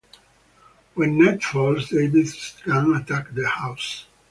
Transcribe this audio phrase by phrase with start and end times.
[0.95, 4.07] When night falls, David's gang attack the house.